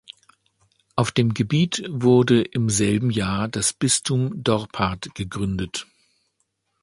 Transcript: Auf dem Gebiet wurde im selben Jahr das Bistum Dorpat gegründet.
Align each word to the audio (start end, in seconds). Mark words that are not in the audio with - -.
Auf 0.95 1.11
dem 1.11 1.35
Gebiet 1.35 1.83
wurde 1.87 2.41
im 2.41 2.69
selben 2.69 3.11
Jahr 3.11 3.47
das 3.47 3.71
Bistum 3.71 4.31
Dorpat 4.43 5.13
gegründet. 5.13 5.85